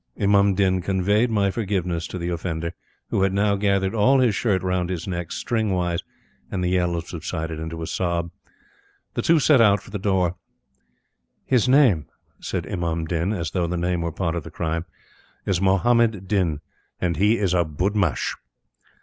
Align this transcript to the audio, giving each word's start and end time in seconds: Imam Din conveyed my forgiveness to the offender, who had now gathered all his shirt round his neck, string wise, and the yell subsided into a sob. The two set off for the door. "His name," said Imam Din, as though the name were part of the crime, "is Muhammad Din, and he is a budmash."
Imam 0.19 0.55
Din 0.55 0.81
conveyed 0.81 1.29
my 1.29 1.51
forgiveness 1.51 2.07
to 2.07 2.17
the 2.17 2.29
offender, 2.29 2.73
who 3.11 3.21
had 3.21 3.33
now 3.33 3.55
gathered 3.55 3.93
all 3.93 4.17
his 4.19 4.33
shirt 4.33 4.63
round 4.63 4.89
his 4.89 5.07
neck, 5.07 5.31
string 5.31 5.71
wise, 5.71 5.99
and 6.49 6.63
the 6.63 6.71
yell 6.71 6.99
subsided 7.01 7.59
into 7.59 7.83
a 7.83 7.85
sob. 7.85 8.31
The 9.13 9.21
two 9.21 9.37
set 9.37 9.61
off 9.61 9.83
for 9.83 9.91
the 9.91 9.99
door. 9.99 10.37
"His 11.45 11.69
name," 11.69 12.07
said 12.39 12.65
Imam 12.65 13.05
Din, 13.05 13.31
as 13.31 13.51
though 13.51 13.67
the 13.67 13.77
name 13.77 14.01
were 14.01 14.11
part 14.11 14.33
of 14.33 14.41
the 14.41 14.49
crime, 14.49 14.85
"is 15.45 15.61
Muhammad 15.61 16.27
Din, 16.27 16.61
and 16.99 17.17
he 17.17 17.37
is 17.37 17.53
a 17.53 17.63
budmash." 17.63 18.33